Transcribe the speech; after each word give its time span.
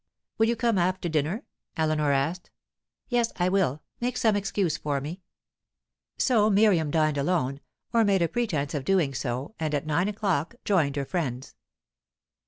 "Will 0.39 0.47
you 0.47 0.55
come 0.55 0.79
after 0.79 1.07
dinner?" 1.07 1.45
Eleanor 1.77 2.11
asked. 2.11 2.49
"Yes, 3.07 3.31
I 3.35 3.49
will. 3.49 3.83
Make 3.99 4.17
some 4.17 4.35
excuse 4.35 4.75
for 4.75 4.99
me." 4.99 5.21
So 6.17 6.49
Miriam 6.49 6.89
dined 6.89 7.19
alone, 7.19 7.59
or 7.93 8.03
made 8.03 8.23
a 8.23 8.27
pretence 8.27 8.73
of 8.73 8.83
doing 8.83 9.13
so, 9.13 9.53
and 9.59 9.75
at 9.75 9.85
nine 9.85 10.07
o'clock 10.07 10.55
joined 10.65 10.95
her 10.95 11.05
friends. 11.05 11.53